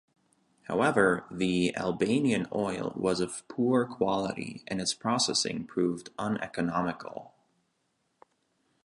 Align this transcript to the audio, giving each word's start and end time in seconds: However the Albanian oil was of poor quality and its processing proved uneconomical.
However 0.63 1.27
the 1.29 1.75
Albanian 1.77 2.47
oil 2.55 2.91
was 2.95 3.19
of 3.19 3.47
poor 3.47 3.85
quality 3.85 4.63
and 4.67 4.81
its 4.81 4.95
processing 4.95 5.63
proved 5.67 6.09
uneconomical. 6.17 7.35